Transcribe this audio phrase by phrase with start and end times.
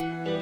[0.00, 0.39] 还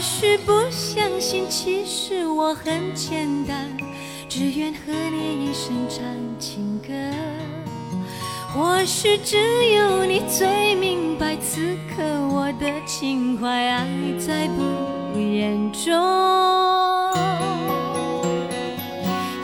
[0.00, 3.68] 许不相信，其实我很简单，
[4.28, 6.02] 只愿和你一生唱
[6.38, 6.92] 情歌。
[8.52, 9.36] 或许只
[9.74, 13.86] 有你最明白此刻我的情怀，爱
[14.18, 15.92] 在不言中。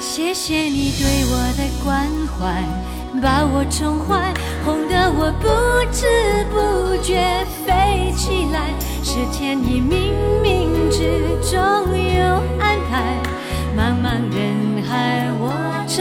[0.00, 2.64] 谢谢你对我的关怀，
[3.20, 4.32] 把我宠坏，
[4.64, 5.46] 哄得我不
[5.92, 6.06] 知
[6.50, 8.74] 不觉飞起来。
[9.08, 10.10] 是天意，冥
[10.42, 10.98] 冥之
[11.48, 11.56] 中
[11.96, 12.24] 有
[12.58, 13.22] 安排。
[13.78, 14.04] 茫茫
[14.34, 15.44] 人海，我
[15.86, 15.94] 乘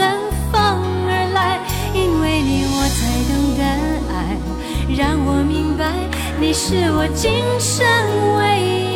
[0.50, 0.58] 风
[1.06, 1.60] 而来，
[1.94, 2.98] 因为你我才
[3.30, 3.62] 懂得
[4.12, 4.12] 爱，
[4.98, 5.86] 让我明白
[6.40, 7.86] 你是我今生
[8.38, 8.95] 唯一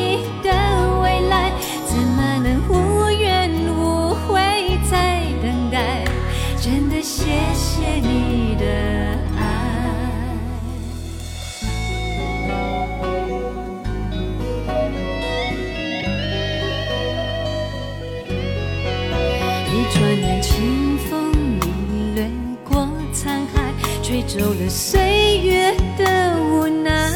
[24.40, 27.12] 走了岁月的无奈。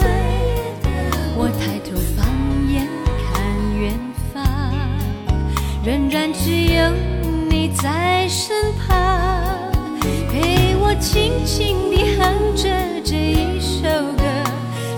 [1.35, 2.27] 我抬头放
[2.71, 2.87] 眼
[3.33, 3.43] 看
[3.81, 3.99] 远
[4.31, 4.45] 方，
[5.83, 6.93] 仍然只有
[7.49, 9.73] 你在身旁，
[10.31, 12.69] 陪我轻轻地哼着
[13.03, 14.23] 这一首歌，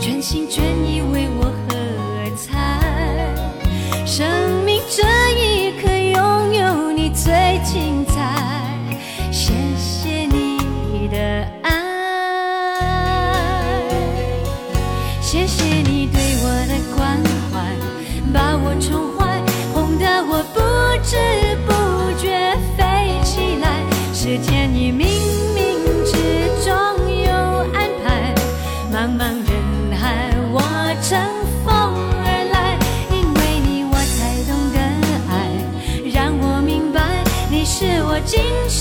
[0.01, 1.36] 全心全意为我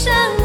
[0.05, 0.44] 生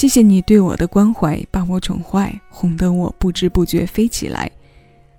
[0.00, 4.50] 谢谢你对我的关怀，把我宠坏，哄得我不知不觉飞起来。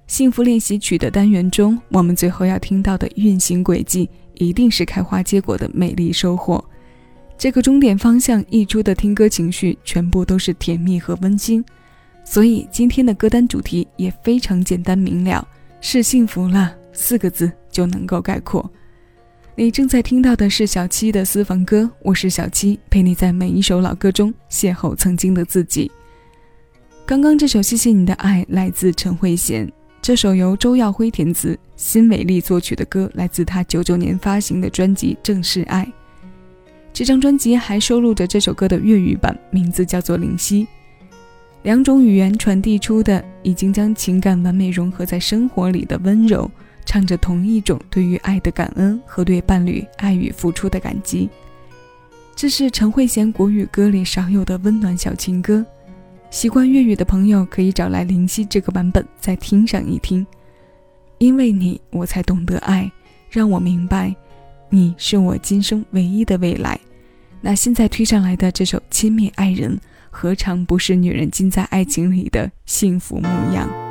[0.08, 6.66] 幸福练习曲的单元中，我们最后要听到的运行轨迹，一定是开花结果的美丽收获。
[7.38, 11.64] 这个终点方向溢出的听歌情绪，全部都是甜蜜和温馨。
[12.24, 15.48] 所以今天的歌单主题也非常简单明了，
[15.80, 18.68] 是幸福了四个字就能够概括。
[19.62, 25.92] 你正在听到的是小七的私房歌，我是小七，陪你在每一首老歌中邂逅曾经的自己。
[27.06, 29.70] 刚刚这首《谢谢你的爱》来自陈慧娴，
[30.02, 35.86] 这首由周耀辉填词、辛伟丽作曲的歌，来自他九九年发行的专辑《正是爱》。
[36.92, 40.64] 这张专辑还收录着这首歌的粤语版，名字叫做《灵犀》。
[41.62, 46.50] 两种语言传递出的，已经将情感完美融合在生活里的温柔。
[46.86, 51.30] 唱着同一种对于爱的感恩和对伴侣爱与付出的感激。
[52.36, 55.66] 这是陈慧娴国语歌里少有的温暖小情歌。
[56.30, 60.26] 习惯粤语的朋友可以找来林夕这个版本再听上一听。
[61.18, 62.92] 因为你，我才懂得爱，
[63.30, 64.16] 让我明白，
[64.70, 66.80] 你是我今生唯一的未来。
[67.42, 69.76] 那现在推上来的这首《亲密爱人》，
[70.10, 73.91] 何尝不是女人浸在爱情里的幸福模样？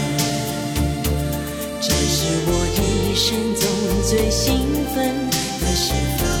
[3.21, 3.69] 一生中
[4.01, 4.65] 最兴
[4.95, 6.40] 奋的时候。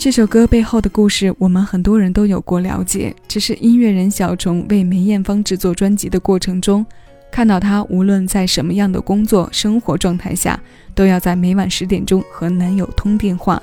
[0.00, 3.14] 这首歌背后的故事，我们很多人都有过了解。
[3.28, 6.86] 只是音乐人小虫为梅艳芳制作专辑的过程中，
[7.30, 10.58] 看到她无论在什么样的工作生活状态下，
[10.94, 13.62] 都要在每晚十点钟和男友通电话。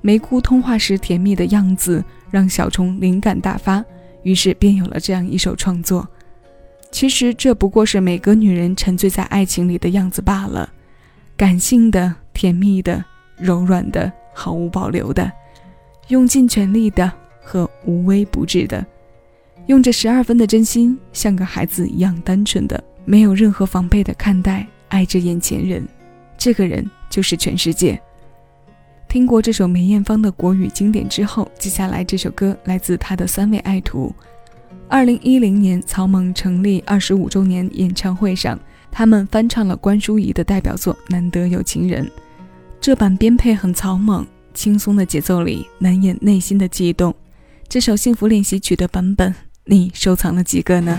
[0.00, 3.84] 梅姑通话时甜蜜的样子，让小虫灵感大发，
[4.24, 6.04] 于是便有了这样一首创作。
[6.90, 10.68] 其实这不过是每个女人沉醉在爱情里的样子罢了，
[11.36, 13.04] 感性的、甜蜜的、
[13.38, 15.30] 柔软的、毫无保留的，
[16.08, 17.10] 用尽全力的
[17.42, 18.84] 和无微不至的，
[19.66, 25.86] 用着十二分的真心，像个孩子一样单纯的，没有任何防备的看待爱着眼前人，
[26.38, 28.00] 这个人就是全世界。
[29.08, 34.14] 听过这首梅艳芳的国语经典之后，接下来这首歌来自她的三位爱徒。
[34.88, 38.58] 二零一零年，草蜢成立二十五周年演唱会上，
[38.90, 42.04] 他们翻唱了关淑怡的代表作《难得有情人》。
[42.80, 44.24] 这版编配很草蜢，
[44.56, 47.14] 轻松的节奏里难掩内心的悸动。
[47.68, 49.34] 这首幸福练习曲的版本，
[49.66, 50.98] 你收藏了几个呢？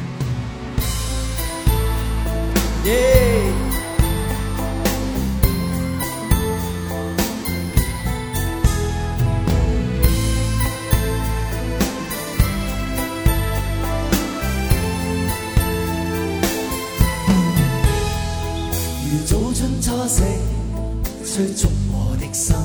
[21.38, 22.56] 催促我的心，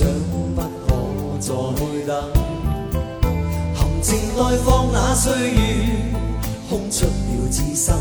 [0.00, 0.08] 想
[0.54, 0.96] 不可
[1.38, 1.52] 再
[2.06, 2.10] 等。
[3.74, 5.60] 含情待放那岁月，
[6.70, 7.94] 空出了痴心，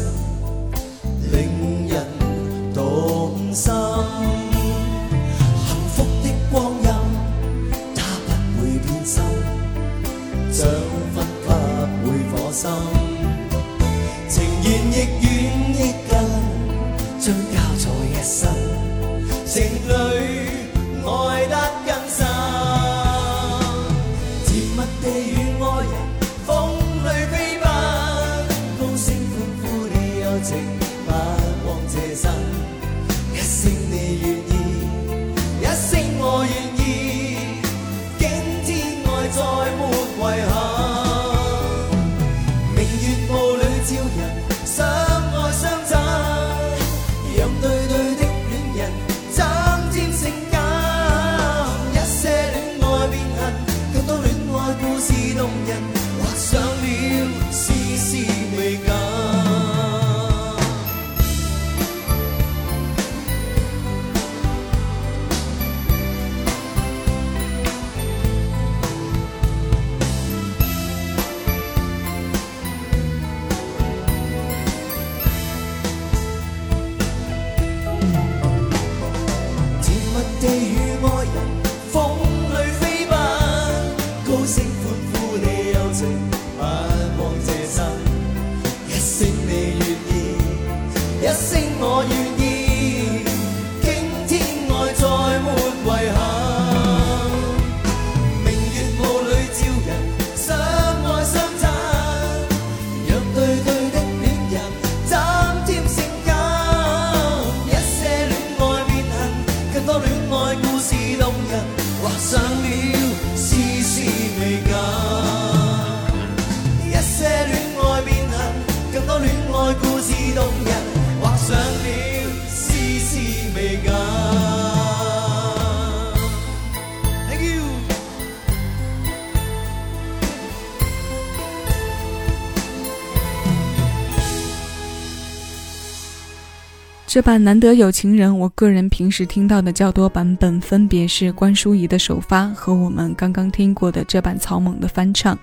[137.09, 145.35] 这版难得有情人，我个人平时听到的较多版本，分别是关淑怡的首发和我们刚刚听过的这版草蜢的翻唱。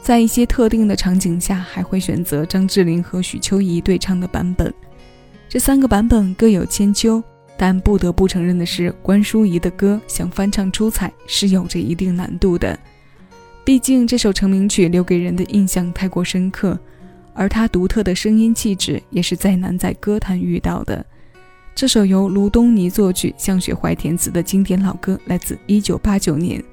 [0.00, 4.72] 在一些特定的场景下，还会选择张智霖和许秋怡对唱的版本。
[5.46, 7.22] 这三个版本各有千秋，
[7.58, 12.78] 但不得不承认的是，关淑怡的歌想翻唱出彩是有着一定难度的。
[13.62, 16.80] 毕竟这首成名曲留给人的印象太过深刻。
[17.38, 21.06] 而他独特的声音气质也是再难在歌坛遇到的。
[21.72, 26.64] 这首由卢东尼作曲、向雪怀填词的经典老歌，来自1989年。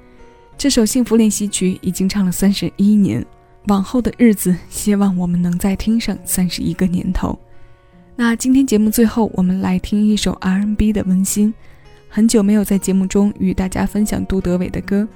[0.58, 3.24] 这首幸福练习曲已经唱了三十一年，
[3.68, 7.38] 往后的日子，希望我们能再听上三十一个年头。
[8.16, 11.54] 那今天节目最后，我们来听一首 R&B 的温馨。
[12.08, 15.06] 很久没有在节目中与大家分享杜德伟的歌。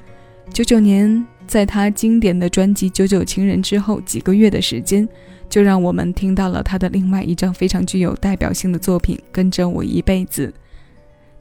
[0.52, 5.06] 九九年，在他经典的专辑《九九情人》之后几个月的时间。
[5.48, 10.46] 就让我们听到了他的另外一张非常具有代表性的作品《跟着我一辈子》。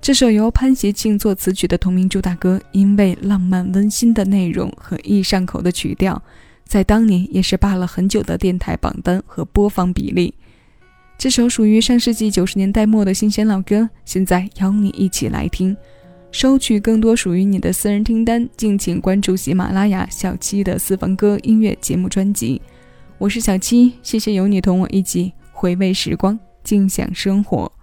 [0.01, 6.19] 这首由潘协庆作词曲的同名主打歌，因为浪漫温馨的内容和易上口的曲调，
[6.65, 10.33] 在当年也是霸了很久的电台榜单和播放比例。
[11.19, 15.77] 这首属于上世纪九十年代末的新鲜老歌，现在邀你一起来听。
[16.31, 22.61] 收取更多属于你的私人听单，敬请关注喜马拉雅小七的私房歌音乐节目专辑。
[23.17, 27.78] 我是小七，谢谢有你同我一起回味时光，尽享生活。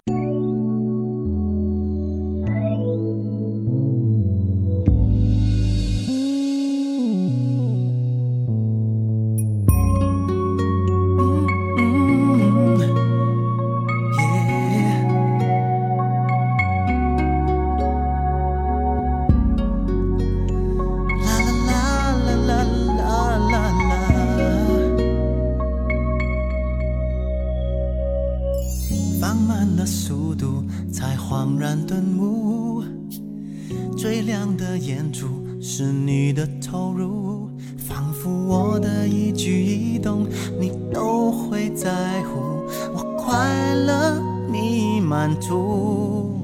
[36.61, 40.27] 投入，仿佛我的一举一动
[40.61, 46.39] 你都会在乎，我快乐你满足。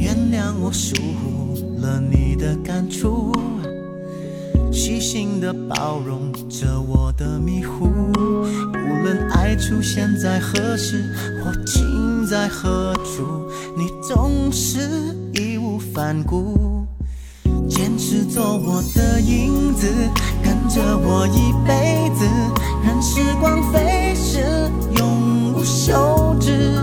[0.00, 3.32] 原谅我疏忽了你的感触，
[4.72, 7.86] 细心的包容着我的迷糊。
[7.86, 11.04] 无论爱出现在何时
[11.42, 14.78] 或情在何处，你总是
[15.34, 15.78] 义无。
[15.94, 16.77] 反顾，
[18.24, 19.86] 做我的影子，
[20.42, 22.24] 跟着我一辈子，
[22.84, 26.74] 任时光飞逝，永无休止。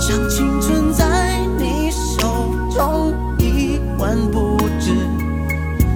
[0.00, 4.94] 像青春在你手中一文不值，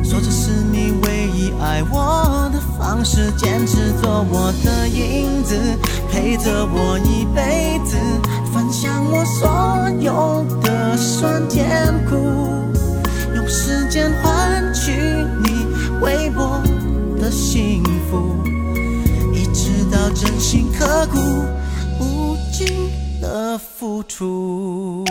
[0.02, 5.56] 说这是你唯一爱我的方式，坚持做我的影子，
[6.10, 7.96] 陪着我一辈子，
[8.52, 12.14] 分享我所有的酸甜苦。
[13.34, 14.33] 用时间换
[20.24, 21.18] 铭心刻骨，
[22.00, 25.04] 无尽的付出。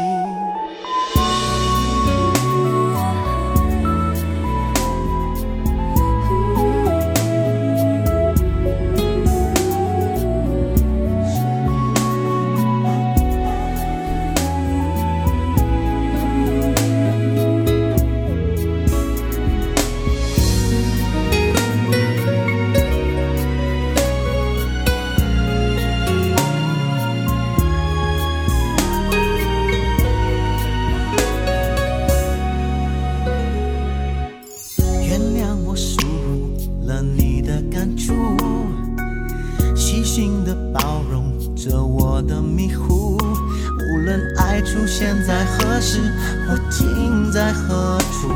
[42.13, 45.99] 我的迷糊无论爱出现在何时
[46.47, 48.29] 或停在何处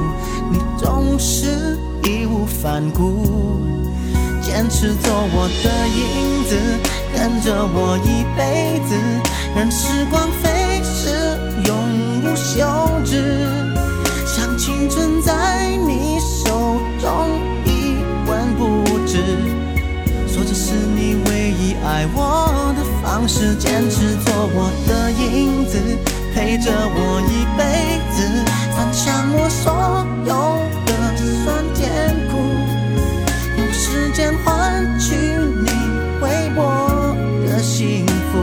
[0.52, 3.62] 你总是义无反顾
[4.42, 6.58] 坚持做我的影子
[7.14, 8.96] 跟着我一辈子
[9.56, 11.38] 任时光飞逝
[11.68, 12.66] 永无休
[13.06, 13.46] 止
[14.26, 17.30] 像青春在你手中
[17.64, 17.94] 一
[18.28, 19.20] 文不值
[20.28, 22.67] 说这是你唯一爱我。
[23.18, 25.80] 方式，坚持做我的影子，
[26.36, 28.22] 陪着我一辈子，
[28.76, 30.32] 分享我所有
[30.86, 32.38] 的酸甜苦，
[33.58, 34.12] 用时。
[34.14, 35.70] 间换取你
[36.22, 37.16] 为我
[37.48, 38.38] 的幸福，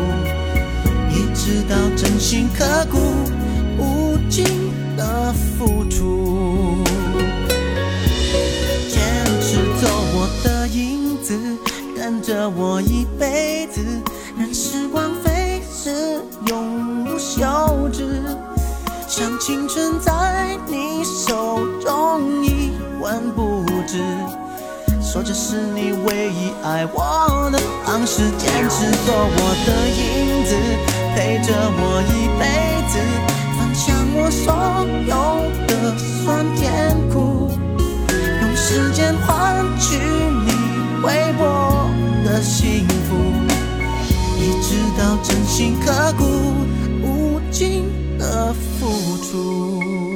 [1.08, 2.98] 一直到真心刻骨，
[3.78, 4.44] 无尽
[4.96, 6.82] 的付出。
[8.88, 11.38] 坚持做我的影子，
[11.96, 13.80] 跟着我一辈子，
[15.84, 15.90] 是
[16.46, 17.44] 永无休
[17.92, 18.22] 止
[19.06, 22.70] 像青春在你手中一
[23.02, 23.98] 文不值
[25.02, 30.56] 说这是你唯一爱我的方式坚持做我的影子
[31.14, 32.98] 陪着我一辈子
[33.58, 34.54] 分享我所
[35.04, 35.14] 有
[35.66, 37.50] 的酸甜苦
[38.40, 40.50] 用时间换取你
[41.02, 41.90] 为我
[42.24, 42.86] 的幸
[44.66, 46.24] 直到真心刻骨
[47.02, 47.84] 无尽
[48.18, 50.13] 的付出。